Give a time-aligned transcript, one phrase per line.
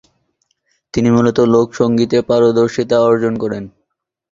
[0.93, 3.63] তিনি মূলত লোক সঙ্গীত-এ পারদর্শিতা অর্জন করেন।